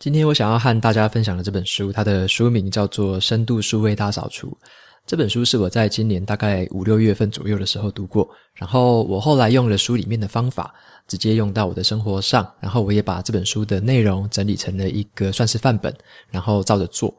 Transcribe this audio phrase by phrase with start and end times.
[0.00, 4.48] 今天我想要和大家分享的这本书，它的书名叫做《深度数位大扫除》。
[5.06, 10.74] 这本书是我在今年大概五六月份左右的时候读过，然后我后来用了书里面的方法，
[11.06, 15.94] 直接用到我的生活上，然后我也把这本书的内容整理成了一个算是范本，
[16.30, 17.14] 然后照着做。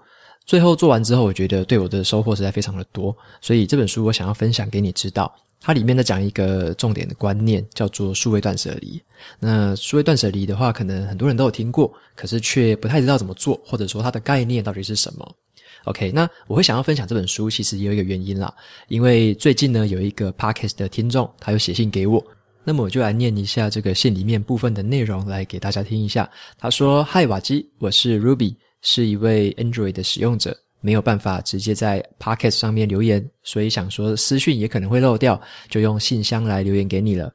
[0.47, 5.31] 最后做完之后，我觉得对我的收获实在非常的多，所以这本书我想要分享给你知道。
[5.61, 8.99] 它里面在讲一个重点的观念，叫做数位断舍离。
[9.39, 15.35] 那数位断舍离的话，可能很多人都有听过，可是却不太知道怎么做，或者说它的概念到底是什么。
[15.83, 18.53] OK，那我会想要分享这本书，其实也有一个原因啦，
[18.87, 22.23] 因为最近呢，有一个 Podcast 的听众，他有写信给我，
[22.63, 26.29] 那么我就来念一下这个信里面部分的内容来给大家听一下。
[26.57, 37.31] 他说：“嗨，瓦基，我是 Ruby，是一位 Android 的使用者。”没有办法直接在 Podcast 上面留言，所以想说私讯也可能会漏掉，就用信箱来留言给你了。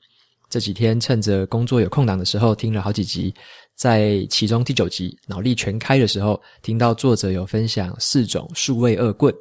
[0.51, 3.35] 这几天趁着工作有空档的时候，听了好几集，
[3.75, 9.35] 在其中第九集脑力全开的时候，听到作者有分享四种数位恶棍，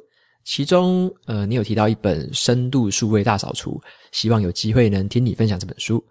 [0.44, 6.04] 其中呃，你有提到一本深度数位大扫除，希望有机会能听你分享这本书。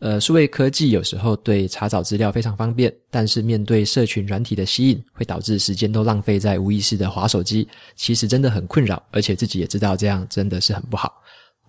[0.00, 11.12] 呃，数位科技有时候对查找资料非常方便，但是面对社群软体的吸引，会导致时间都浪费在无意识的滑手机，其实真的很困扰，而且自己也知道这样真的是很不好。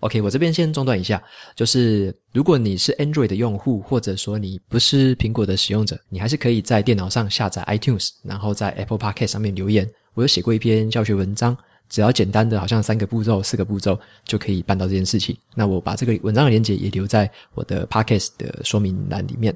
[0.00, 1.22] OK，我这边先中断一下，
[1.54, 9.86] 就是如果你是 Android 的用户，或者说你不是苹果的使用者，你还是可以在电脑上下载 iTunes，然后在 Apple Podcast 上面留言。
[10.14, 11.56] 我有写过一篇教学文章。
[11.92, 15.36] 只要简单的，好像三个步骤、四个步骤就可以办到这件事情。
[15.54, 19.54] 那我把这个文章的链接也留在我的 Podcast 的说明栏里面。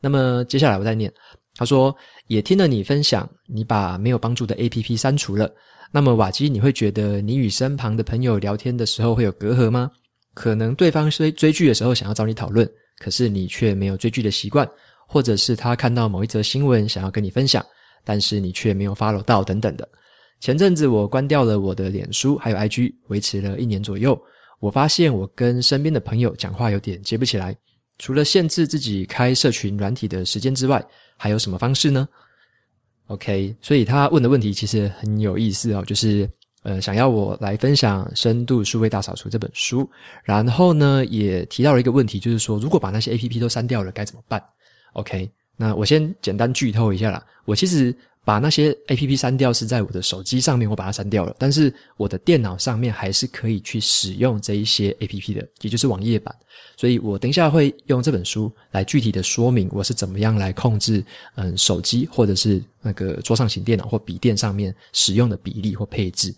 [0.00, 1.12] 那么接下来我再念，
[1.54, 1.94] 他说
[2.28, 5.52] 也听了你分享，你把没有帮助的 APP 删除了。
[5.92, 9.90] 那么瓦基，你会觉得你与身旁的朋友聊天的时候会有隔阂吗？
[10.32, 12.66] 可能对方追追剧的时候想要找你讨论，
[12.98, 14.66] 可是你却没有追剧的习惯，
[15.06, 17.64] 或者是他看到某一则新闻想要跟你分享，
[18.02, 19.86] 但是你却没有 follow 到等等的。
[20.38, 24.20] 前阵子我关掉了我的脸书还有 IG，维持了一年左右。
[24.60, 27.56] 我发现我跟身边的朋友讲话有点接不起来。
[27.98, 30.84] 除了限制自己开社群软体的时间之外，
[31.16, 32.06] 还有什么方式呢
[33.06, 36.28] ？OK，所以他问的问题其实很有意思哦，就是
[36.62, 39.88] 呃想要我来分享《深度数位大扫除》这本书，
[40.22, 44.42] 然后呢也提到了一个问题，就是说如果把那些 APP 都删掉了该怎么办
[44.92, 47.96] ？OK，那我先简单剧透一下啦，我其实。
[48.26, 51.32] 把那些 APP 删掉是在我的手机上面，我把它删掉了。
[51.38, 56.34] 但是我的电脑上面还是可以去使用这一些 APP 的，也就是网页版。
[56.76, 61.04] 所以我等一下会用这本书来具体的说明我是怎么样来控制，
[61.36, 66.34] 嗯，手机或者是那个桌上型电脑或笔电上面使用的比例或配置。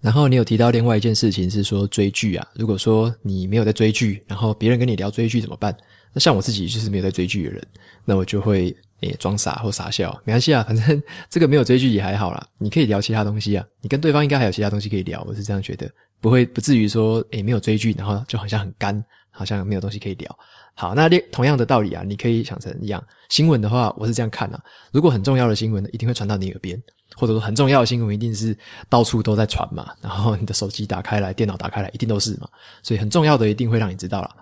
[0.00, 5.76] 然后你有提到另外一件事情是说追剧啊，如果说你没有在追剧，然后别人跟你聊追剧怎么办？
[6.12, 7.66] 那像我自己就是没有在追剧的人，
[8.04, 8.72] 那我就会。
[9.02, 12.46] 诶，装傻或傻笑，没关系啊，反正这个没有追剧也还好啦。
[12.58, 15.90] 你可以聊其他东西啊，你跟对方应该还有其他东西可以聊，我是这样觉得，
[16.20, 20.38] 不会不至于说，诶，没有追剧，然后就好像很干，好像没有东西可以聊。
[20.74, 24.60] 好，那同样的道理啊，你可以想成一样，新闻的话，我是这样看啊，
[24.92, 26.80] 如果很重要的新闻，一定会传到你耳边，
[27.16, 28.56] 或者说很重要的新闻一定是
[28.88, 32.48] 到处都在传嘛，然后你的手机打开来，电脑打开来，一定都是嘛，
[32.82, 34.36] 所以很重要的一定会让你知道啦。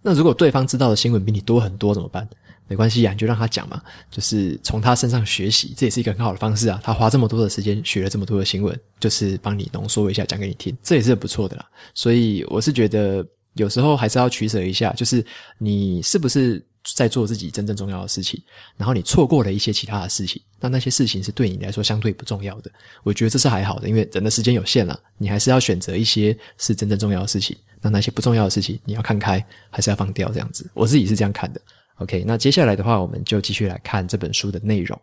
[0.00, 2.26] 那如果对方知道的新闻比你多很多怎么办？
[2.66, 3.80] 没关系呀，你就让他讲嘛，
[4.10, 6.80] 就是从他身上学习，这也是一个很好的方式啊。
[6.82, 11.66] 他花这么多的时间学了这么多的新闻，就是帮你浓缩一下讲给你听，这也是很不错的啦。
[11.94, 15.24] 所以我是觉得有时候还是要取舍一下，就是
[15.58, 16.64] 你是不是
[16.94, 18.42] 在做自己真正重要的事情，
[18.76, 22.70] 然后你错过了一些其他的事情，那那些事情是对你来说相对不重要的。
[23.02, 30.68] 我觉得这是还好的，因为人的时间有限啦，你还是要选择一些是真正重要的事情，那那些不重要的事情你要看开，还是要放掉这样子。
[30.72, 31.60] 我自己是这样看的。
[31.98, 35.00] OK，那接下来的话，我们就继续来看这本书的内容。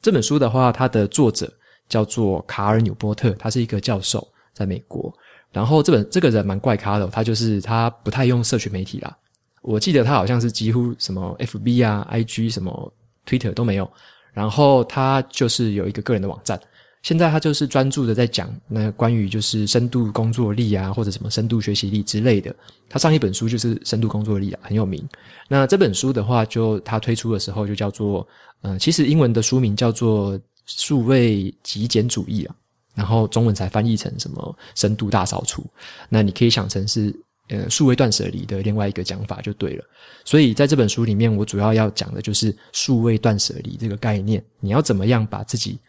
[0.00, 1.52] 这本书的话，它的作者
[1.88, 5.12] 叫做卡尔纽波特，他是一个教授，在美国。
[5.50, 9.16] 然后这本这个人蛮怪咖的，他就是他不太用社群媒体啦。
[9.62, 12.92] 我记得他好像是几乎什么 FB 啊、IG 什么
[13.26, 13.90] Twitter 都没有。
[14.32, 16.58] 然后他就是有一个个人的网站。
[17.02, 22.54] 现在他就是专注的在讲那关于就是深度工作力啊，或者什么深度学习力之类的。
[22.88, 25.04] 他上一本书就是深度工作力啊，很有名。
[25.48, 28.26] 那这本书的话，就他推出的时候就叫做，
[28.62, 32.54] 嗯、其实英文的书名叫做《数位极简主义啊，
[32.94, 35.64] 然后中文才翻译成什么深度大扫除。
[36.08, 37.12] 那你可以想成是
[37.48, 39.84] 呃数位断舍离的另外一个讲法就对了。
[40.24, 44.40] 所以在这本书里面，我主要要讲的就是数位断舍离这个概念。
[44.60, 45.80] 你要怎么样把自己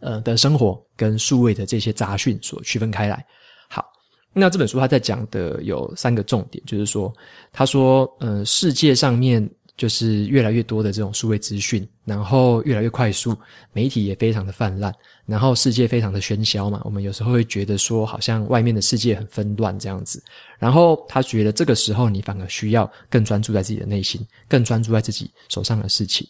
[0.00, 3.24] 呃的生活跟数位的这些杂讯所区分开来？
[3.68, 3.84] 好，
[4.32, 7.12] 那这本书他在讲的有三个重点，就是说，
[7.52, 9.48] 他说呃世界上面。
[9.78, 13.36] 就是越来越多的这种数位资讯，然后越来越快速，
[13.74, 14.90] 媒体也非常的泛滥，
[15.26, 16.80] 然后世界非常的喧嚣嘛。
[16.82, 20.24] 我们有时候会觉得说，好像外面的世界很纷乱这样子。
[20.58, 26.26] 然后他觉得这个时候你反而需要更专注在自己的内心，更专注在自己手上的事情。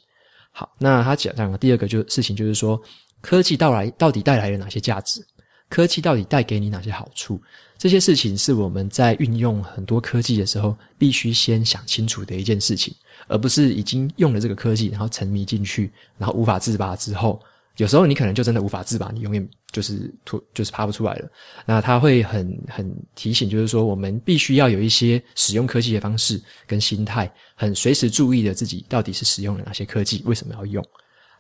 [0.50, 2.76] 好，那他讲讲的第二个就事情就是说，
[3.20, 5.24] 科技到来到底带来了哪些价值？
[5.68, 7.40] 科技到底带给你哪些好处？
[7.76, 12.94] 这些事情是我们在运用很多科技的时候，必须先想清楚的一件事情。
[13.28, 17.40] 而不是已经用了这个科技，然后沉迷进去，然后无法自拔之后，
[17.78, 21.28] 有时候你可能就真的无法自拔，你永远就是脱，就是爬不出来了。
[21.64, 30.84] 那他会很很提醒，就是说我们必须要有一些使用科技的方式跟心态，很随时注意的自己到底是使用了哪些科技，为什么要用。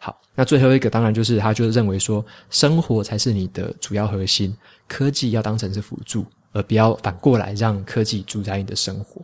[0.06, 4.56] 好，那最后一个当然就是他就是认为说，生活才是你的主要核心，
[4.86, 9.20] 科技要当成是辅助，而不要反过来让科技主宰你的生活。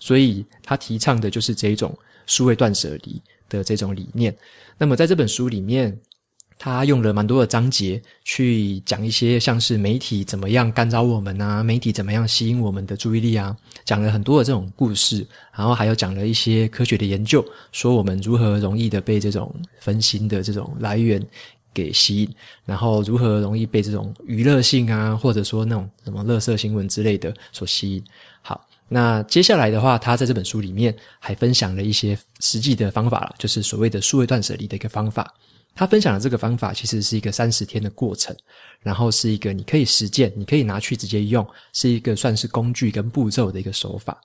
[0.00, 4.36] 所以他提倡的就是这一种数位断舍离的这种理念。
[4.76, 5.96] 那么在这本书里面，
[6.58, 15.24] 他用了蛮多的章节去讲一些像是媒体怎么样干扰我们啊，媒体怎么样吸引我们的注意力啊，讲了很多的这种故事，
[15.54, 21.24] 然后还有讲了一些科学的研究，说我们如何容易的被这种分心的这种来源
[21.72, 22.34] 给吸引，
[22.64, 28.02] 然后如何容易被这种娱乐性啊，或者说那种什么垃圾新闻之类的所吸引。
[28.42, 28.64] 好。
[28.90, 35.30] 那接下来的话，他在这本书里面还分享了一些实际的方法了，就是所谓的数位断舍离的一个方法。
[35.78, 38.36] 他分享的这个方法其实是一个三十天的过程，
[38.80, 44.20] 然后是一个你可以实践、你可以拿去直接用，是一个算是工具跟步骤的一个手法。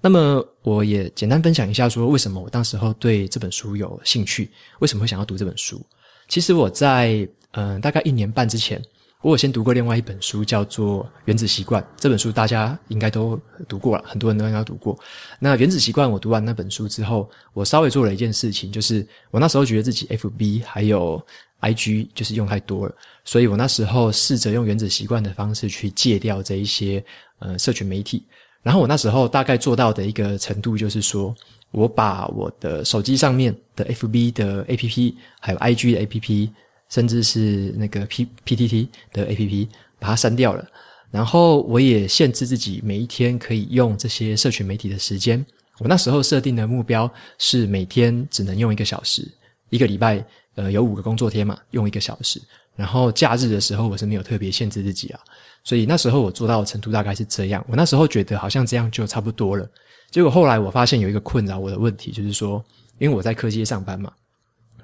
[0.00, 5.84] 那么我也简单分享一下，说为什么我当时候对这本书有兴趣，为什么会想要读这本书。
[6.28, 8.80] 其实我在嗯、大概一年半之前。
[9.22, 11.80] 我有先读过另外一本书，叫做《原子习惯》。
[11.96, 14.98] 这本书大家应该都读过了，很多人都应该读过。
[15.38, 21.24] 那《原子习惯》，我读完那本书之后，我稍微做了一件事情，就是我那时候觉得自己 FB 还有
[21.60, 27.02] IG 就是用太多了，所以我那时候试着用《原子习惯》的方式去戒掉这一些
[27.38, 28.24] 呃社群媒体。
[28.60, 31.32] 然后我那时候大概做到的一个程度，就是说
[31.70, 36.50] 我把我的手机上面的 FB 的 APP 还有 IG 的 APP。
[36.92, 39.68] 甚至是那个 P P T T 的 A P P
[39.98, 40.68] 把它删掉了，
[41.10, 45.42] 然后我也限制自己每一天可以用这些社群媒体的时间。
[45.78, 49.26] 我那时候设定的目标是每天只能用一个小时，
[49.70, 50.22] 一个礼拜
[50.54, 52.38] 呃有五个工作天嘛，用一个小时。
[52.76, 55.20] 然后假日的时候我是没有特别限制自己啊，
[55.64, 57.64] 所以那时候我做到的程度大概是这样。
[57.68, 59.66] 我那时候觉得好像这样就差不多了，
[60.10, 62.62] 结果后来我发现有一个困扰我的问题，就是说
[62.98, 64.12] 因为我在科技上班嘛。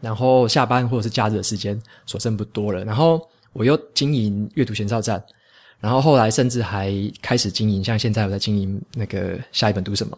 [0.00, 3.20] 然后下班或者是假日的时间所剩不多了，然后
[3.52, 5.22] 我又经营阅读前哨站，
[5.80, 10.16] 然后后来甚至还开始经营，像现在我在经营那个下一本读什么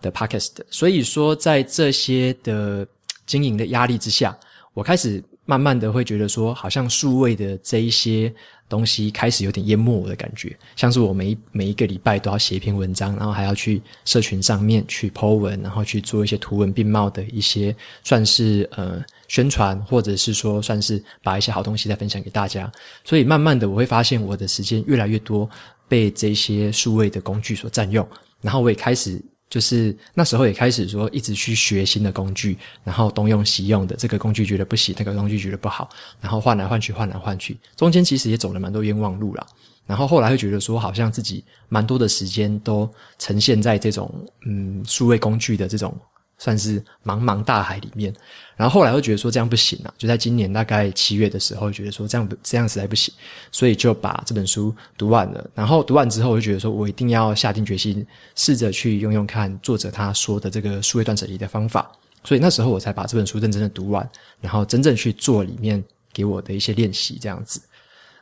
[0.00, 2.86] 的 podcast，所以说在这些的
[3.26, 4.36] 经营的压力之下，
[4.74, 8.32] 我开始慢慢的会觉得说，好像数位的这一些。
[8.68, 22.70] 东西开始有点淹没我的感觉，像是我每每一个礼拜都要写一篇文章，然后还要去社群上面去 po 文，然后去做一些图文并茂的一些算是呃宣传，或者是说算是把一些好东西再分享给大家。
[23.02, 25.48] 所以慢慢的我会发现我的时间越来越多
[25.88, 28.06] 被这些数位的工具所占用，
[28.42, 29.18] 然后我也开始。
[29.48, 35.90] 就是那时候也开始说，一直去学新的工具，然后东用西用的，这个工具觉得不行，那个工具觉得不好，
[36.22, 39.46] 然后换来换去，换来换去，中间其实也走了蛮多冤枉路了。
[39.86, 44.10] 然后后来会觉得说，好像自己蛮多的时间都呈现在这种
[44.46, 45.94] 嗯数位工具的这种。
[46.42, 48.12] 算是茫茫大海里面，
[48.56, 53.14] 然后后来又觉得说这样不行啊，就在今年大概七月的时候，觉得说这样这样实在不行，
[53.52, 55.50] 所以就把这本书读完了。
[55.54, 61.88] 然后读完之后，我就觉得说我一定要下定决心，试着去用用看作者他说的这个数位断舍离的方法。
[62.24, 64.08] 所以那时候我才把这本书认真的读完，
[64.40, 65.80] 然后真正去做里面
[66.12, 67.60] 给我的一些练习，这样子。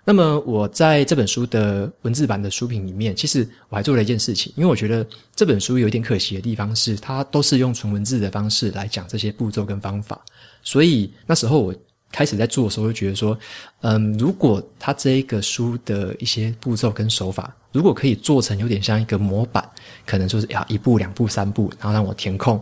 [0.05, 10.21] 那么我在这本书的文字版的书评里面，其实我还做了一件事情，因为我觉得这本书有一点可惜的地方是，它都是用纯文字的方式来讲这些步骤跟方法，
[10.63, 11.75] 所以那时候我
[12.11, 13.39] 开始在做的时候，就觉得说，
[13.83, 19.65] 嗯，如果它这个书的一些步骤跟手法，如果可以做成有点像一个模板，
[20.05, 22.61] 可能就是呀一步两步三步，然后让我填空，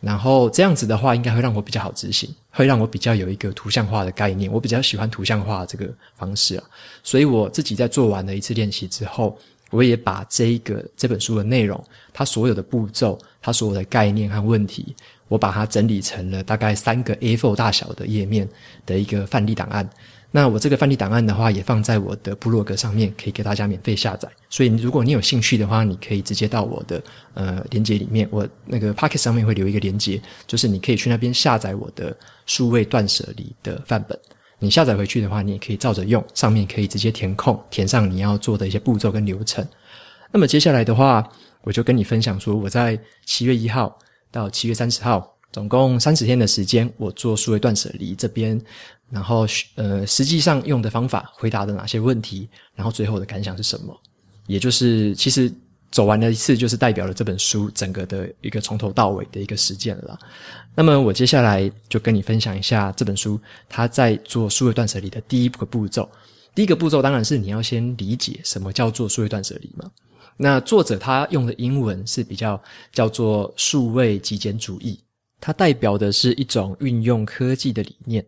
[0.00, 4.50] 然后这样子的话，应该会让我比较好执行，会让我比较有一个图像化的概念。
[4.52, 6.64] 我比较喜欢图像化这个方式啊，
[7.02, 9.36] 所以我自己在做完了一次练习之后，
[9.70, 14.94] 我也把这一个这本书的内容，它所有的步骤，它所有的概念和问题，
[15.26, 18.48] 我把它整理成了大概三个 A4 大小的页面
[18.86, 19.88] 的一个范例档案。
[20.30, 24.28] 那我这个范例档案的话，也放在我的部落格上面，可以给大家免费下载。
[24.50, 34.18] 所以如果你有兴趣的话，你可以直接到我的呃连接里面，我那个 Pocket 上面会留一个连接，就是你可以去那边下载我的数位断舍离的范本。
[34.58, 39.66] 你下载回去的话，你也可以照着用，上面可以直接填空，填上你要做的一些步骤跟流程。
[40.30, 41.26] 那么接下来的话，
[41.62, 43.98] 我就跟你分享说，我在七月一号
[44.30, 48.60] 到七月三十号，总共三十天的时间，我做数位断舍离这边。
[49.10, 52.46] 然后，呃，实际上用的方法回答的哪些问题？
[52.74, 53.98] 然后最后的感想是什么？
[54.46, 55.50] 也就是，其实
[55.90, 60.18] 走完了一次，就是代表了这本书整个的一个从头到尾的一个实践了。
[60.74, 66.06] 那么，我接下来就跟你分享一下这本书，它在做数位断舍离的第一个步骤。
[66.54, 69.90] 第一个步骤当然是你要先理解什么叫做数位断舍离嘛。
[70.36, 72.62] 那作者他用的英文是比较
[72.92, 75.00] 叫做数位极简主义，
[75.40, 78.24] 它代表的是一种运用科技的理念。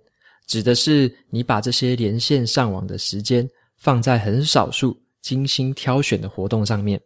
[0.47, 7.01] 指的是你把这些连线上网的时间放在很少数精心挑选的活动上面，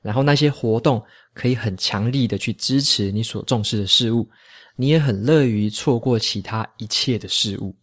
[0.00, 1.02] 然后那些活动
[1.34, 4.26] 可以很强力的去支持你所重视的事物，
[4.76, 7.76] 你也很乐于错过其他一切的事物。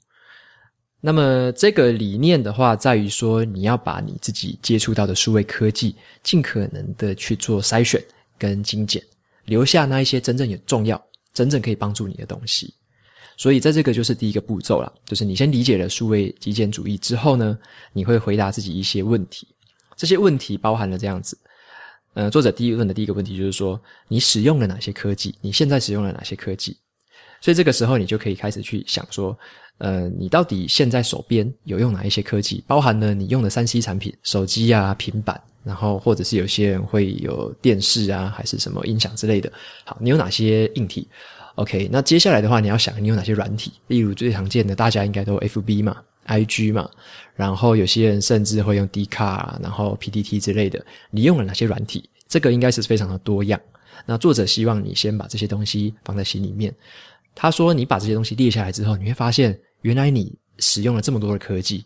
[0.99, 8.03] 那么这个理念的话，在于说你要把你自己接触到的数位科技，尽可能的去做筛选
[8.37, 9.03] 跟精简，
[9.45, 10.99] 留下那一些真正有重要、
[11.33, 12.73] 真正可以帮助你的东西。
[13.37, 17.57] 所以，在这个就是第一个步骤了，就是你先理解了数位极简主义之后呢，
[17.91, 19.47] 你会回答自己一些问题。
[19.95, 21.37] 这些问题包含了这样子，
[22.13, 25.33] 呃，作者第一问的第一个问题就是说，你使用了哪些科技？
[25.41, 26.77] 你现在使用了哪些科技？
[27.41, 29.37] 所以这个时候你就可以开始去想说，
[29.79, 32.63] 呃，你到底现在手边有用哪一些科技？
[32.67, 39.51] 包含了你用的 3C 产品，手机啊、平板，然后或者是有些人会有电视啊，还是什么音响之类的。
[39.83, 41.07] 好，你有哪些硬体
[41.55, 43.73] ？OK，那接下来的话，你要想你有哪些软体？
[43.87, 46.87] 例如最常见的，大家应该都 FB 嘛，IG 嘛，
[47.35, 50.83] 然后有些人甚至会用 Dcard，然后 PTT 之类的。
[51.09, 52.07] 你用了哪些软体？
[52.27, 53.59] 这个应该是非常的多样。
[54.05, 56.73] 那作者希望你先把这些东西放在心里面。
[57.33, 61.85] 他说，你把这些东西列下来之后，你会发现原来你使用了这么多的科技。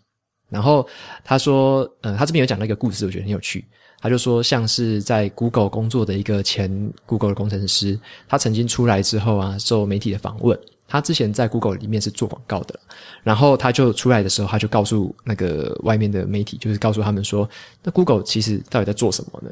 [0.50, 0.88] 然后
[1.24, 3.66] 他说，呃，他这边有讲到一个故事，我觉得很有趣。
[4.00, 6.70] 他就说，像是在 Google 工作的一个前
[7.06, 10.58] Google 的工程师，他曾经出来之后啊，受媒体的访问。
[10.88, 12.80] 他之前在 Google 里面是做广告的，
[13.24, 17.50] 然后他就出来的时候，他就告诉那个外面的媒体，就是告诉他们说，
[17.82, 19.50] 那 Google 其实到底在做什么呢？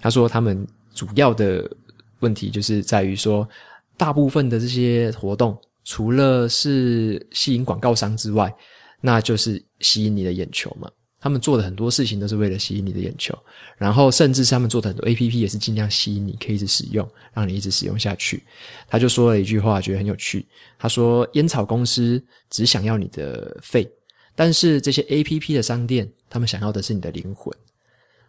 [0.00, 1.70] 他说，他们主要的
[2.18, 3.48] 问题就是在于说，
[3.96, 8.54] 大部分的这些活动，除了是吸引广告商之外，
[9.00, 10.90] 那就是吸引你的眼球嘛。
[11.20, 13.34] 他们做的很多事情都是为了吸引你的眼球，
[13.78, 18.42] 然后甚至是他们做的很多 APP 也是尽量吸引你，可以一直使用，让你一直使用下去。
[18.88, 20.46] 他就说了一句话，觉得很有趣。
[20.78, 23.90] 他说：“烟草公司只想要你的肺，
[24.34, 27.50] 但是这些 APP 的商店，他们想要的是你的灵魂。”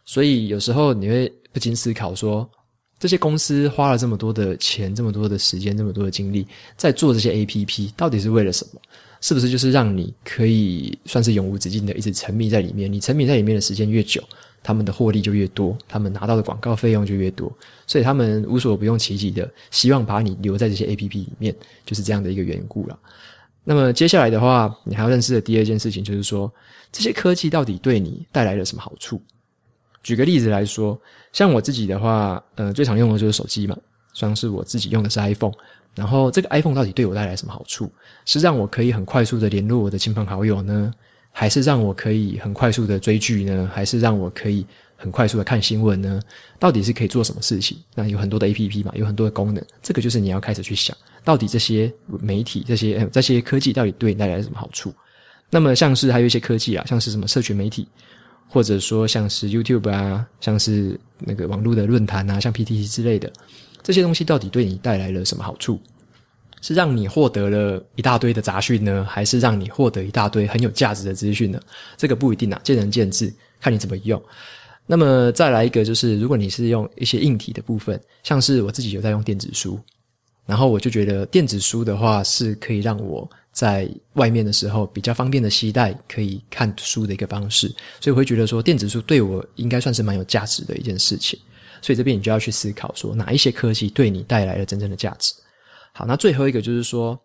[0.06, 2.50] 所以有时候你会不禁思考说，
[3.00, 6.48] 这些公司花了这么多的钱、这么多的时间、这么多的精力
[6.78, 8.82] 在做这些 APP，到底是为了什么？
[9.22, 12.92] 是不是就是让你可以算是永无止境的一直沉迷在里面？
[12.92, 14.24] 你沉迷在里面的时间越久，
[14.62, 17.52] 他们的获利就越多，他们拿到的广告费用就越多，
[17.88, 23.00] 所以他们无所不用其极的希望把你留在这些 APP 里面，就是这样的一个缘故了。
[23.64, 26.52] 那么接下来的话，你还要认识的第二件事情就是说，
[26.92, 29.20] 这些科技到底对你带来了什么好处？
[30.06, 30.96] 举个例子来说，
[31.34, 33.76] 像我自己的话，呃，最常用的就是手机嘛，
[34.14, 35.52] 像是我自己用的是 iPhone。
[35.96, 37.92] 然后这个 iPhone 到底对我带来什么好处？
[38.24, 40.94] 是让我可以很快速的联络我的亲朋好友呢？
[41.32, 43.68] 还是让我可以很快速的追剧呢？
[43.74, 44.64] 还是让我可以
[44.96, 46.22] 很快速的看新闻呢？
[46.60, 47.76] 到底是可以做什么事情？
[47.96, 54.94] 那有很多的 APP 嘛，有很多的功能，这个就是你要开始去想，到底这些媒体、这些这些科技到底对你带来什么好处？
[55.50, 57.88] 那么像是还有一些科技啊，像是什么社群媒体，
[58.48, 63.32] 或者说像是 YouTube 啊，像是那个网络的论坛啊，像 PTT 之类的。
[63.84, 65.80] 这些东西到底对你带来了什么好处？
[66.62, 71.60] 是让你获得了一大堆的杂讯呢，还是让你获得一大堆很有价值的资讯呢？
[71.96, 74.20] 这个不一定啊，见仁见智，看你怎么用。
[74.88, 79.80] 那么再来一个，就是如果你是用一些硬体的部分，像是我自己有在用电子书，
[80.48, 87.70] 然后我就觉得电子书的话是可以让我在外面的时候比较方便的携带，可以看书的一个方式，
[88.02, 91.40] 所以我会觉得说电子书对我应该算是蛮有价值的一件事情。
[91.82, 95.34] 所以这边你就要去思考说，哪一些科技对你带来了真正的价值？
[95.94, 97.18] 好，那最后一个就是说，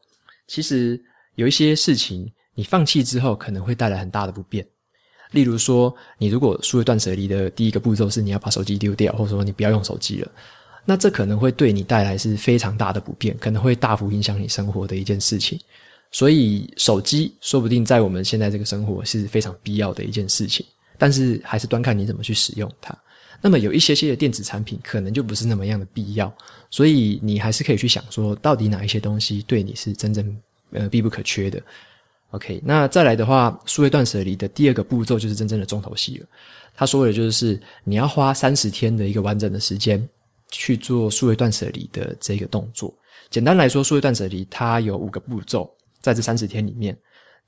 [0.46, 1.02] 其实
[1.34, 4.64] 有一些事情你放弃之后，可能会带来很大的不便。
[5.32, 10.30] 例如说，你如果数位断舍离的第一个步骤是你要把手机丢掉，或者说你不要用手机了，
[10.84, 15.58] 那这可能会对你带来是非常大的不便，可能会大幅影响你生活的一件事情。
[16.10, 20.66] 所以，手机说不定在我们现在这个生活是非常必要的一件事情，
[20.98, 22.96] 但是还是端看你怎么去使用它。
[23.40, 26.30] 那么有一些些的电子产品可能就不是那么样的必要，
[26.68, 30.36] 所以你还是可以去想说，到底哪一些东西对你是真正
[30.72, 31.62] 呃必不可缺的。
[32.32, 36.26] OK，那再来的话，数位断舍离的第二个步骤就是真正的重头戏了。
[36.74, 40.06] 他说的就是你要花三十天的一个完整的时间
[40.50, 42.94] 去做数位断舍离的这个动作。
[43.30, 46.98] 简单来说，数位断舍离它有五个步骤，在这三十天里面，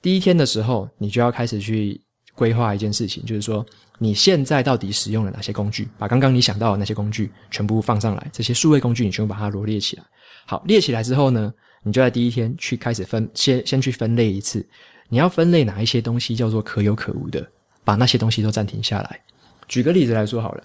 [0.00, 2.00] 第一天的时候，你就要开始去
[2.34, 3.64] 规划一件事情，就是说。
[3.98, 5.88] 你现在到底使用了哪些工具？
[5.96, 10.02] 把刚刚你想到的那些工具全部放上来，这些数位工具你全部把它罗列起来。
[10.44, 11.54] 好，列起来之后呢，
[11.84, 14.66] 你就在第一天去开始分，先先去分类一次。
[15.08, 17.48] 你要分类哪一些东西叫做可有可无的，
[17.84, 19.20] 把那些东西都暂停下来。
[19.68, 20.64] 举个例子来说好了，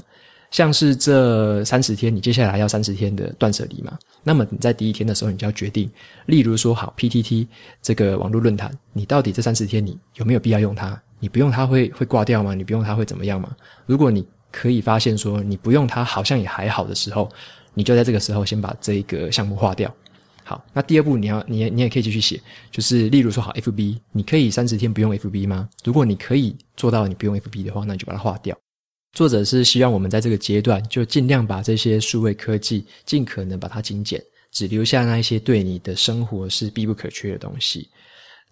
[0.51, 3.97] 像是这三十天，你接下来要三十天的断舍离嘛。
[4.23, 5.89] 那么你在第一天的时候，你就要决定，
[6.27, 7.47] 例如说好 PTT
[7.81, 10.99] 这个网络论坛，你到底这三十天你有没有必要用它？
[11.19, 12.53] 你不用它会会挂掉吗？
[12.53, 13.49] 你不用它会怎么样吗？
[13.85, 17.29] 如果你可以发现说你不用它好像也还好的时候，
[17.73, 19.93] 你就在这个时候先把这一个项目划掉。
[20.43, 25.67] 好，那第二步你要你你也可以继续写，就是例如说好 FB，你可以三十天不用 FB 吗？
[25.83, 28.57] 如果你可以做到你不用 FB 的话，那你就把它划掉。
[29.17, 37.89] 作者是希望我们在这个阶段就尽量把这些数位科技尽可能把它精简，只留下那一些对你的生活是必不可缺的东西。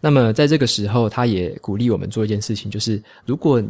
[0.02, 3.62] 那么在这个时候，他也鼓励我们做一件事情，就是如果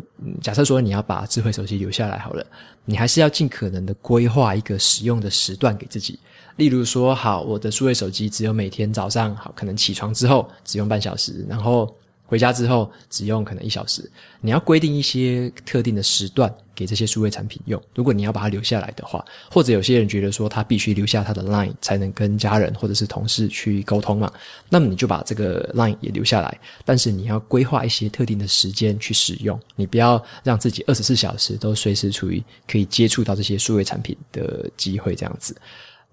[0.42, 2.48] 假设说你要把智慧手机留下来好了，
[2.86, 6.18] 你还是要尽可能的规划一个使用的时段给自己。
[6.56, 11.94] 例如说，好，我的数位手机只有每天早上好，可能起床之后只用半小时，然后。
[12.28, 14.10] 回家之后只用可能一小时，
[14.42, 17.82] 你要规定一些特定的时段给这些数位产品用。
[17.96, 24.32] 如果你要把它留下来的话，或者有些人觉得说他必须留下他的 Line 才能跟家人或者是同事去沟通嘛，
[24.70, 35.56] 那么你就把这个 Line 也留下来，但是你要规划一些特定的时间去使用，你不要让自己二十四小时都随时处于可以接触到这些数位产品的机会这样子。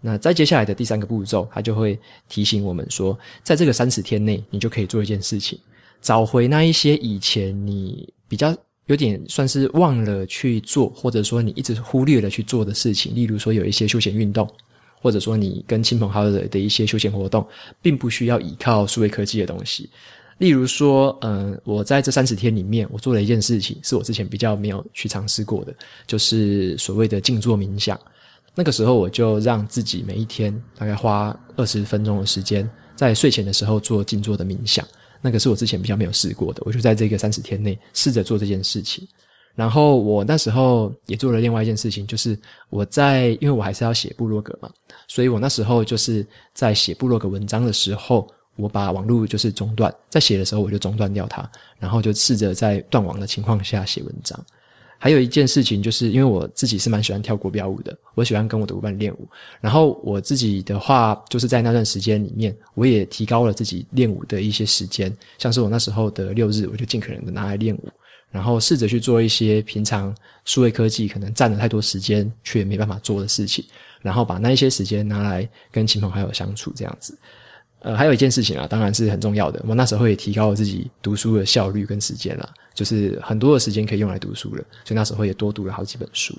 [0.01, 5.59] 那在接下来的第三个步骤，他就会提醒我们说，在这个三十天内，你就可以做一件事情。
[6.01, 8.53] 找回那一些以前你比较
[8.87, 14.49] 有点算是忘了去做，或者说你一直忽略了去做的事情，例如说有一些休闲运动，
[15.01, 17.47] 或者说你跟亲朋好友的一些休闲活动，
[17.81, 19.89] 并不需要依靠数位科技的东西。
[20.39, 25.73] 例如说，嗯，我在这三十天里面，我做了一件事情，是我之前比较没有去尝试过的，
[26.05, 27.99] 就是所谓的静坐冥想。
[28.55, 34.85] 那个时候，我就让自己每一天大概花二十分钟的时间，在睡前的时候做静坐的冥想。
[35.23, 39.09] 那个是我之前比较没有试过的，我就在这个三十天内试着做这件事情。
[39.55, 42.39] 然后我那时候也做了另外一件事情，就是
[42.71, 44.71] 我在，因为我还是要写部落格嘛，
[45.07, 54.43] 所以我那时候就是在写部落格文章的时候，我把网络就是中断，在写的时候我就中断掉它，然后就试着在断网的情况下写文章。
[55.03, 59.27] 还有一件事情，就是因为我自己是蛮喜欢跳国标舞的，我喜欢跟我的舞伴练舞。
[59.61, 65.13] 然后我自己的话，就是在那段时间里面，我也提高了自己练舞的一些时间。
[65.39, 67.89] 像是我那时候的六日，我就尽可能的拿来练舞，
[68.31, 73.65] 然后试着去做一些平常数位科技可能占了太多时间却没办法做的事情，
[74.03, 77.19] 然后把那一些时间拿来跟亲朋好友相处，这样子。
[77.83, 79.61] 呃，还有一件事情啊，当然是很重要的。
[79.67, 86.37] 我那时候也提高了自己读书的效率跟时间啦，就是很多的时间可以用来读书了，所以那时候也多读了好几本书。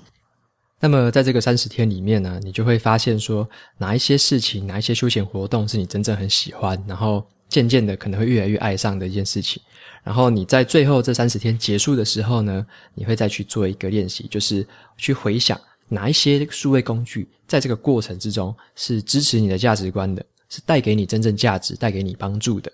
[0.80, 9.62] 那么在这个三十天里面呢，你就会发现说，哪一些事情，哪一些休闲活动是你真正很喜欢，然后渐渐的可能会越来越爱上的一件事情。
[10.02, 20.24] 然后你在最后这三十天结束的时候呢，你会再去做一个练习，就是去回想哪一些数位工具在这个过程之中是支持你的价值观的。
[20.54, 22.70] 是带给你真正价值、带给你帮助的。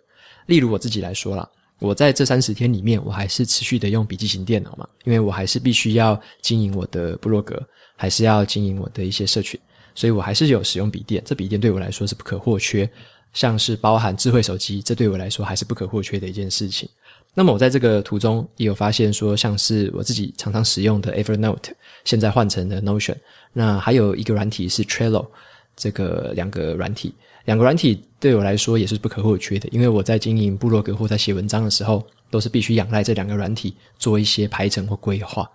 [0.46, 7.58] 例如我自己来说啦，我在这三十天里面，我还是持续的用笔记型电脑嘛，因为我还是必须要经营我的部落格，
[7.96, 9.58] 还是要经营我的一些社群，
[9.94, 11.22] 所以我还是有使用笔电。
[11.24, 12.88] 这笔电对我来说是不可或缺，
[13.32, 16.86] 像是包含智慧手机，这对我来说还是不可或缺的一件事情。
[17.32, 21.70] 那么我在这个途中也有发现说，像是我自己常常使用的 Evernote，
[22.04, 23.16] 现在换成了 Notion，
[23.52, 25.28] 那还有一个软体是 Trello，
[25.76, 27.14] 这个两个软体。
[27.44, 35.48] 两个软体对我来说也是不可或缺的，因为我在经营部落格或在写文章的时候，都是必须仰赖这两个软体做一些排程或规划。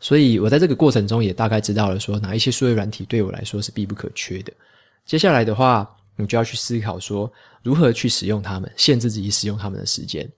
[0.00, 4.52] 所以我在这个过程中也大概知道了说哪一些数位软体对我来说是必不可缺的。
[5.04, 7.30] 接下来的话，你就要去思考说
[7.62, 10.28] 如何去使用它们，限制自己使用它们的时间。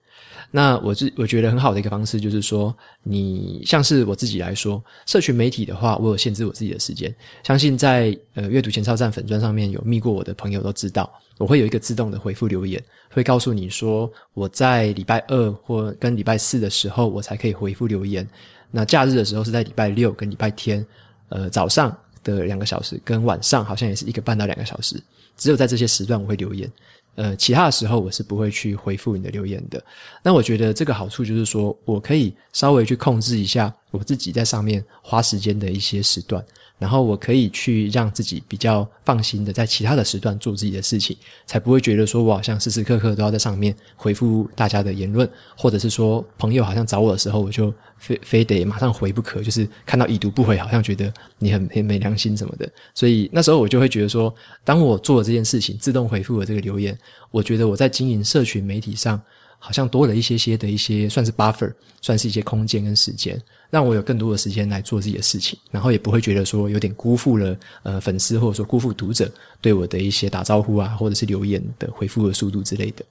[0.51, 7.13] 那我自我觉得很好的一个方式就是说，你像是我自己来说，社群媒体的话，我有限制我自己的时间。
[7.43, 12.81] 相信在呃阅读前哨站粉专上面有密过我的朋友都知道，我会有一个自动的回复留言，
[13.11, 18.27] 会告诉你说我在礼拜二或跟礼拜四的时候我才可以回复留言。
[18.71, 20.85] 那假日的时候是在礼拜六跟礼拜天，
[21.29, 25.01] 呃早上的两个小时跟晚上好像也是一个半到两个小时，
[25.37, 26.71] 只有在这些时段我会留言。
[27.15, 29.83] 呃，其他的时候我是不会去回复你的留言的。
[30.21, 36.43] 那我觉得这个好处就是说，我可以稍微去控制一下我自己在上面花时间的一些时段。
[36.77, 52.69] 然后我可以去让自己比较放心的在其他的时段做自己的事情，才不会觉得说我好像时时刻刻都要在上面回复大家的言论，或者是说朋友好像找我的时候，我就非非得马上回不可，就是看到已读不回，好像觉得你很很没良心什么的。
[52.93, 54.33] 所以那时候我就会觉得说，
[54.63, 56.97] 当我做了这件事情，自动回复了这个留言，
[57.31, 59.21] 我觉得我在经营社群媒体上。
[59.59, 73.03] 好像多了一些些的一些算是 buffer，算是一些空间跟时间，让我有更多的时间来做自己的事情，然后也不会觉得说有点辜负了呃粉丝或者说辜负读者对我的一些打招呼啊，或者是留言的回复的速度之类的。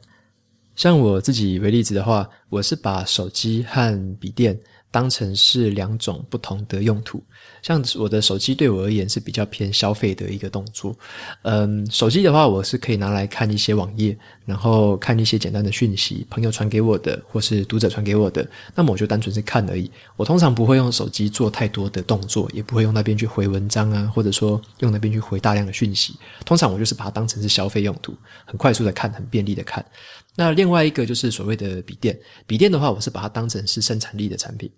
[0.76, 4.58] 像我自己为例子的话，我是把手机和笔电。
[4.94, 7.20] 当成是两种不同的用途，
[7.62, 10.96] 像我的手机对我而言是比较偏消费的一个动作。
[11.42, 19.90] 嗯，手机的话，我是可以拿来看一些网页，然后看一些简单的讯息，朋友传给我的，或是读者传给我的，那么我就单纯是看而已。
[20.14, 26.14] 我通常不会用手机做太多的动作，也不会用那边去回文章啊，或者说用那边去回大量的讯息。
[26.46, 29.84] 通常我就是把它当成是消费用途，很快速的看，很便利的看。
[30.36, 34.70] 那另外一个就是所谓的笔电，笔电的话，我是把它当成是生产力的产品。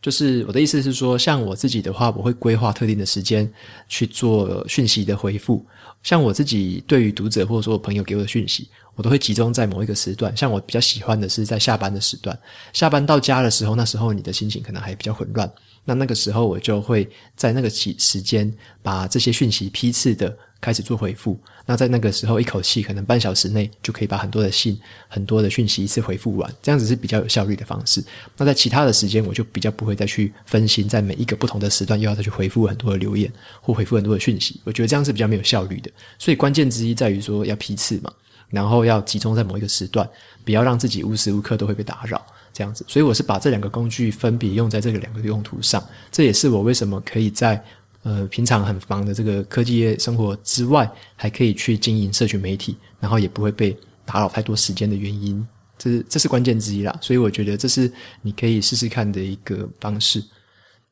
[0.00, 3.50] 就是我的意思是说，像我自己的话，我会规划特定的时间
[3.88, 5.64] 去做讯息的回复。
[6.02, 10.34] 像我自己对于读者或者说我朋友给我的讯息，我都会集中在某一个时段。
[10.34, 12.38] 像我比较喜欢的是在下班的时段，
[12.72, 15.50] 下班到家的时候，那时候你的心情可能还比较混乱。
[15.84, 21.38] 那那个时候我就会在那个期时间把这些讯息批次的开始做回复。
[21.66, 28.02] 那在那个时候，一口气可能半小时内就可以把很多的信、很多的讯息一次回复完，这样子是比较有效率的方式。
[28.36, 34.60] 那在其他的时间，我就比较不会再去分心，在每一个不同的时段又要再去回复很多的留言或回复很多的讯息。
[34.64, 35.90] 我觉得这样是比较没有效率的。
[36.18, 38.12] 所以关键之一在于说要批次嘛，
[38.48, 40.08] 然后要集中在某一个时段，
[40.44, 42.24] 不要让自己无时无刻都会被打扰。
[42.60, 45.82] 这样子，所以我是把这两个工具分别用在这个两个用途上。
[46.12, 47.62] 这也是我为什么可以在。
[48.02, 55.46] 呃，平常很忙的这个科技业生活之外，还可以去经营社群媒体，然后也不会被打扰太多时间的原因，
[55.76, 56.98] 这是这是关键之一啦。
[57.02, 57.92] 所以我觉得这是
[58.22, 60.24] 你可以试试看的一个方式。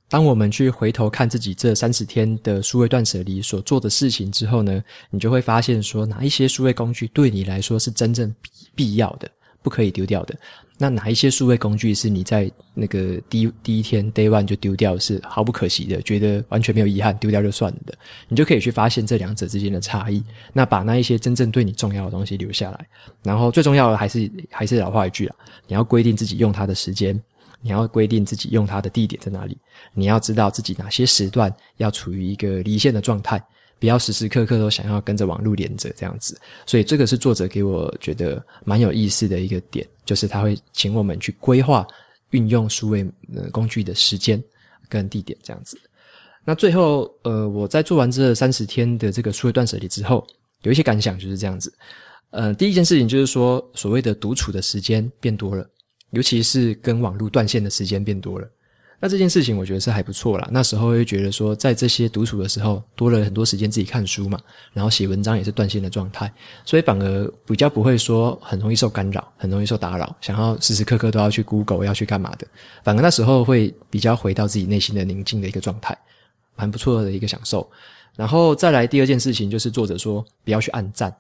[0.07, 9.27] 当我们去回头看自己这三十天的数位断舍离所做的事情之后呢，你就会发现说，哪一些数位工具对你来说是真正必必要的，
[9.63, 10.35] 不可以丢掉的。
[10.81, 17.93] 那哪一些数位工具是你在那个第一第一天 day one 就丢掉，是毫不可惜的，觉得完全没有遗憾，丢掉就算了的，
[18.29, 20.23] 你就可以去发现这两者之间的差异。
[20.53, 22.87] 那把那一些真正对你重要的东西留下来，
[23.25, 27.21] 然后最重要的还是还是老话一句啊，你要规定自己用它的时间，
[27.61, 29.59] 你要规定自己用它的地点在哪里，
[29.95, 33.43] 你要知道自己哪些时段要处于一个离线的状态。
[33.79, 41.87] 不要时时刻刻都想要跟着网络连着这样子，所以这个是作者给我觉得蛮有意思的一个点，就是他会请我们去规划
[42.31, 43.09] 运用数位
[43.53, 44.43] 工具的时间
[44.89, 45.79] 跟地点这样子。
[46.45, 50.27] 那最后，呃，我在做完这三十天的这个数位断舍离之后，
[50.63, 51.73] 有一些感想就是这样子。
[52.31, 55.69] 呃，第一件事情就是说，所谓的独处的时间变多了，
[56.11, 58.49] 尤其是跟网络断线的时间变多了。
[59.01, 60.49] 那这件事情我觉得是还不错啦。
[60.51, 64.39] 那时候会觉得说，在这些独处的时候，多了很多时间自己看书嘛，
[64.73, 66.33] 然后写文章也是断线的状态，
[66.65, 72.47] 所以反而比较不会说很容易受干扰，很容易受打扰，想要时时刻刻都要去 Google 要去干嘛的。
[72.83, 75.97] 反而那时候会比较回到自己内心的宁静的一个状态，
[76.57, 77.71] 蛮不错的一个享受。
[78.17, 81.15] 然后再来第二件事情，就是作者说不要去按赞。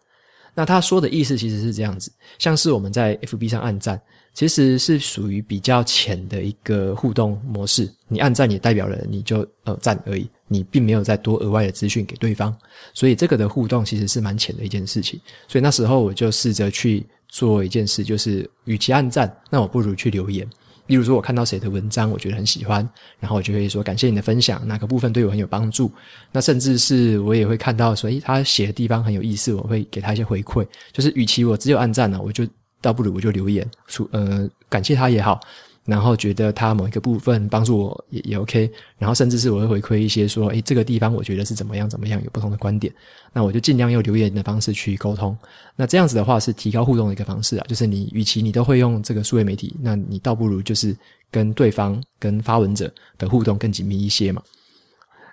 [0.59, 4.01] 那他说的意思其实是这样子，像是我们在 FB 上按赞。
[4.35, 12.57] 其实是属于比较浅的一个互动模式，你按赞也代表了你就呃赞而已，你并没有再多额外的资讯给对方，
[12.94, 15.18] 所以这个的互动其实是蛮浅的一件事情。
[15.49, 20.49] 所以那时候我就试着去做一件事，就是与其按赞，那我不如去留言。
[20.88, 22.87] 例如说，我看到谁的文章，我觉得很喜欢，
[23.20, 25.88] 然后我就会说感谢你的分享，哪个部分对我很有帮助。
[26.33, 30.66] 那甚至是我也会看到说，诶，他写的地方很有意思，我会给他一些回馈。
[30.92, 32.44] 就是与其我只有按赞呢，我就。
[32.81, 35.40] 倒不如我就留言，说呃感谢他也好，
[35.88, 42.92] 然后觉得它某一个部分帮助我也也 OK，然后甚至是我会回馈一些说，诶，这个地方我觉得是怎么样怎么样，有不同的观点，
[43.33, 45.35] 那我就尽量用留言的方式去沟通。
[45.74, 50.94] 那这样子的话是提高互动的一个方式啊，就是你与其你都会用这个数位媒体，那你倒不如就是
[51.31, 54.42] 跟对方跟发文者的互动更紧密一些嘛。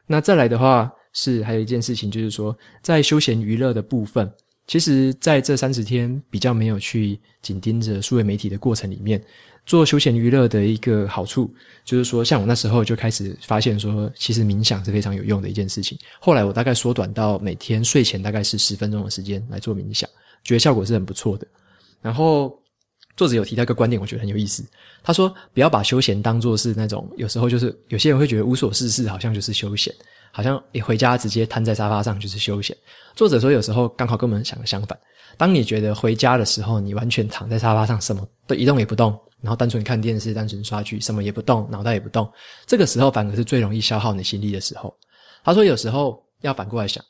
[0.07, 4.31] 那再来的话是还有一件事情，就是说在休闲娱乐的部分，
[4.67, 9.23] 其实在这三十天比较没有去紧盯着数位媒体的过程里面。
[9.65, 11.51] 做休闲娱乐的一个好处，
[11.83, 15.97] 就是说，像我那时候就开始发现说，其实冥想是非常有用的一件事情。
[16.19, 20.07] 后来我大概缩短到每天睡前大概是十分钟的时间来做冥想，
[20.43, 21.47] 觉得效果是很不错的。
[21.99, 22.55] 然后
[23.17, 24.63] 作者有提到一个观点，我觉得很有意思。
[25.01, 29.91] 他说，不要把休闲当作是那种，有时候就是有些人会觉得无所事事，好像就是休闲，
[30.35, 32.75] 好像一回家直接瘫在沙发上就是休闲。
[33.15, 34.99] 作者说，有时候刚好跟我们想的相反。
[35.37, 39.17] 当你觉得回家的时候，你完全躺在沙发上，什么都一动也不动。
[39.39, 42.29] 然后单纯看电视，单纯刷剧，什么也不动，脑袋也不动，
[42.65, 44.93] 这个时候反而是最容易消耗你心力的时候。
[45.41, 47.01] 他说，有时候要反过来想，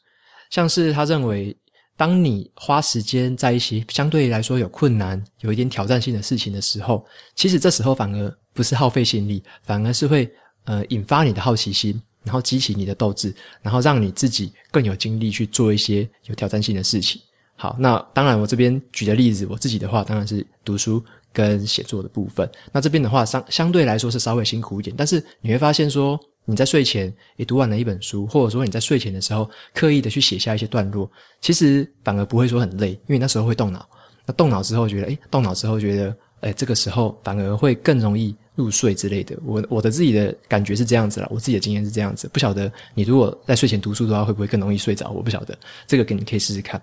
[0.51, 1.57] 像是他认为，
[1.97, 10.31] 当你花时间在一些相对来说有困难、有一点挑战性的事情的时候，其实这时候反而不是耗费心力，反而是会
[10.65, 17.21] 呃引发你的好奇心，然后激起你的斗志，然后让你自己更有精力去做一些有挑战性的事情。
[17.55, 21.01] 好，那当然我这边举的例子，我自己的话当然是读书。
[21.35, 31.11] 跟写作的部分，那这边的话相相对来说是稍微辛苦一点，但是你会发现说你在睡前也读完了一本书，或者说你在睡前的时候刻意的去写下一些段落，
[31.41, 33.85] 其实反而不会说很累，因为那时候会动脑。
[34.25, 39.37] 那动脑之后觉得，诶，动脑之后觉得，诶，这个时候反而会更容易入睡之类的。
[39.45, 42.29] 我我的自己的感觉是这样子啦，我自己的经验是这样子。
[42.33, 45.09] 不晓得你如果在睡前读书的话，会不会更容易睡着？
[45.11, 46.81] 我不晓得，这个给你可以试试看。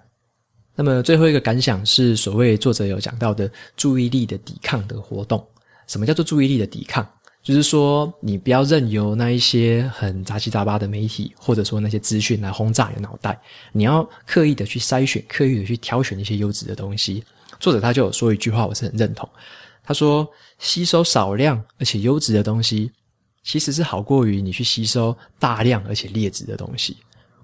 [0.74, 5.44] 那么最后一个感想是，所谓作者有讲到的注意力的抵抗的活动。
[5.87, 7.06] 什么叫做注意力的抵抗？
[7.42, 13.38] 就是说，你不要任由那一些很杂七杂八的媒体，或者说那些资讯来轰炸你的脑袋。
[13.72, 17.24] 你要刻意的去筛选，刻意的去挑选一些优质的东西。
[17.58, 19.28] 作者他就有说一句话，我是很认同。
[19.85, 22.90] 他说：“吸收少量而且优质的东西，
[23.42, 26.97] 其实是好过于你去吸收大量而且劣质的东西。”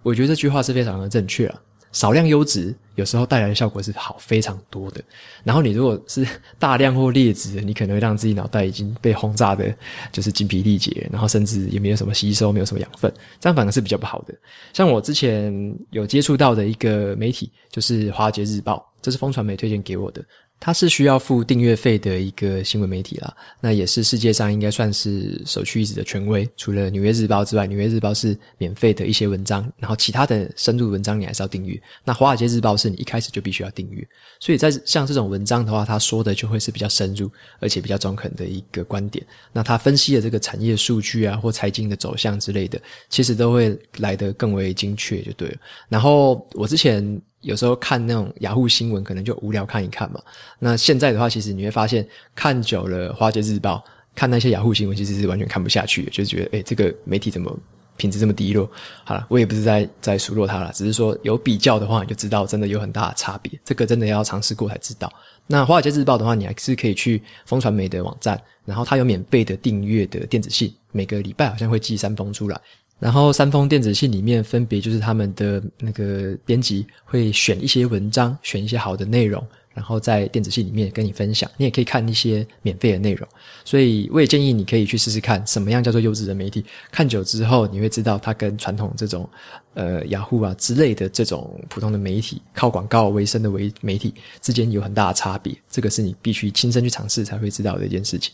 [0.03, 1.61] 我觉得这句话是非常的正确啊。
[1.90, 5.03] 少量优质有时候带来的效果是好非常多的，
[5.42, 6.24] 然后你如果是
[6.59, 9.74] 大量或劣质，你可能会让自己脑袋已经被轰炸的，
[10.12, 14.35] 就是精疲力竭，然后甚至也没有什么吸收，没有什么养分，这样反而是比较不好的。
[14.74, 20.22] 像我之前有接触到的一个媒体，就是《华尔街日报》，这是风传媒推荐给我的。
[20.60, 26.48] 它是需要付订阅费的一个新闻媒体啦，那也是世界上应该算是首屈一指的权威。
[26.56, 31.80] 除了《纽约日报》之外，《纽约日报》是免费的一些文章，然后其他的深入文章你还是要订阅。
[32.04, 34.06] 那《华尔街日报》是你一开始就必须要订阅，
[34.40, 39.24] 所以在像这种文章的话，他说的就会是比较深入，而且比较中肯的一个观点。
[39.52, 45.56] 那他分析的这个产业数据啊，或财经的走向之类的，其实都会来得更为精确，就对了。
[45.88, 47.22] 然后我之前。
[47.48, 50.20] 有时候看那种雅虎新闻，可能就无聊看一看嘛。
[50.58, 53.82] 那现在的话，其实你会发现，看久了《华尔街日报》，
[54.14, 57.58] 看那些雅虎新闻，其实是完全看不下去的，就觉得，诶，这个媒体怎么
[57.96, 58.70] 品质这么低落？
[59.02, 63.50] 好了，我也不是在在数落他了，只是说有比较的话，你就知道真的有很大的差别。
[63.64, 65.11] 这个真的要尝试过才知道。
[65.46, 72.61] 那《华尔街日报》的话，你还是可以去风传媒的网站，然后它有免费的订阅的电子信，每个礼拜好像会寄三封出来。
[72.98, 79.40] 然后三封电子信里面分别就是他们的那个编辑会选一些文章，选一些好的内容，
[79.72, 81.48] 然后在电子信里面跟你分享。
[81.56, 83.28] 你也可以看一些免费的内容，
[83.64, 86.64] 所以我也建议你可以去试试看什么样叫做优质的媒体。
[86.90, 89.30] 看久之后，你会知道它跟传统这种
[89.74, 95.56] 呃雅虎啊之类的这种普通的媒体靠广告为生的为媒体之间有很大的差别。
[95.70, 98.32] 这个是你必须亲身去尝试才会知道的一件事情。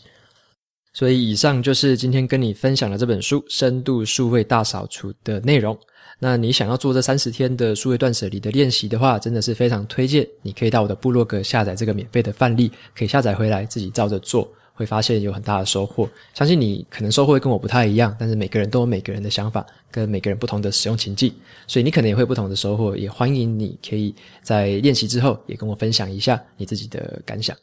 [0.95, 5.77] 所以，以上就是今天跟你分享的这本书《深度数位大扫除》的内容。
[6.19, 16.09] 那你想要做这三十天的数位断舍离的练习的话，真的是非常推荐你可以到我的部落格下载这个免费的范例，可以下载回来自己照着做，会发现有很大的收获。
[16.33, 21.33] 相信你可能收获跟我不太一样，但是每个人都有每个人的想法，跟每个人不同的使用情境，
[21.67, 22.95] 所以你可能也会不同的收获。
[22.95, 27.53] 也欢迎你可以在练习之后也跟我分享一下你自己的感想。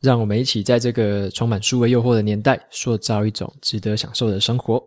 [0.00, 4.82] 让我们一起在这个充满数位诱惑的年代，塑造一种值得享受的生活。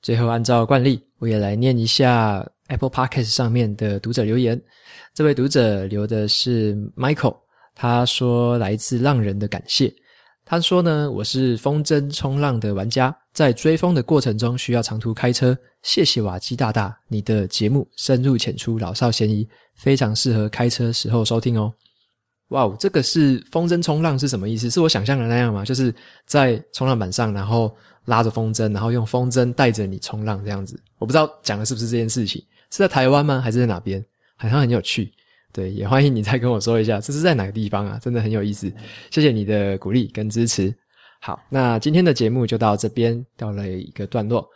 [0.00, 4.60] 最后，按照惯例，我也来念一下 Apple Podcast 上面的读者留言。
[5.12, 7.36] 这位读者留的是 Michael，
[7.74, 9.92] 他说来自浪人的感谢。
[10.46, 15.56] 他说呢，我是风筝冲浪的玩家，在追风的过程中需要长途开车。
[15.82, 21.72] 谢谢瓦基大大，你的节目深入浅出，老少咸宜，非常适合开车时候收听哦。
[22.48, 24.68] 哇哦，这个是风筝冲浪是什么意思？
[24.68, 25.64] 是我想象的那样吗？
[25.64, 25.92] 就是
[26.26, 30.78] 在冲浪板上，然后拉着风筝，然后用风筝带着你冲浪这样子。
[30.98, 33.40] 我不知道讲的是不是这件事情，是在台湾吗？
[33.40, 34.04] 还是在哪边？
[34.36, 35.12] 好像很有趣。
[35.52, 37.98] 对，也欢迎你再跟我说一下，这是在哪个地方啊？
[38.02, 38.70] 真的很有意思。
[39.10, 40.74] 谢谢你的鼓励跟支持。
[41.20, 44.46] 好，那今天的节目就到这边，到了一个段落。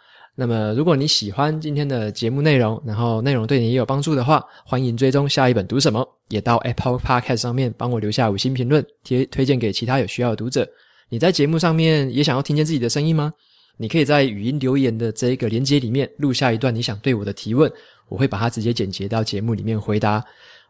[0.40, 10.64] 那么，如果你喜欢今天的节目内容，然后内容对你也有帮助的话，欢迎追踪下一本读什么，也到 Apple Podcast 上面帮我留下五星评论，贴推荐给其他有需要的读者。
[11.08, 13.34] 你在节目上面也想要听见自己的声音吗？
[13.78, 17.68] 你可以在语音留言的这一个连接里面录下一段你想对我的提问，
[18.08, 20.24] 我会把它直接剪辑到节目里面回答。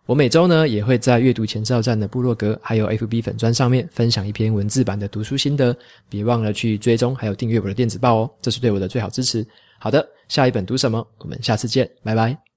[0.08, 5.76] 我每周呢也会在阅读前哨站的部落格还有 FB 粉专上面分享一篇文字版的读书心得，
[6.08, 9.46] 别忘了去追踪还有订阅我的电子报哦，这是对我的最好支持。
[9.78, 11.06] 好的，下一本读什么？
[11.18, 12.47] 我们下次见，拜拜。